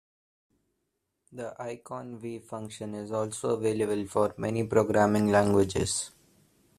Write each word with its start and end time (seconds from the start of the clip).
The 1.31 1.55
iconv 1.59 2.41
function 2.43 2.95
is 2.95 3.11
also 3.11 3.49
available 3.49 4.03
for 4.07 4.33
many 4.37 4.63
programming 4.65 5.27
languages. 5.27 6.09